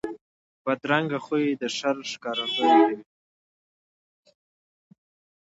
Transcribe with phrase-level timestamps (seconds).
[0.63, 2.97] بدرنګه خوی د شر ښکارندویي کوي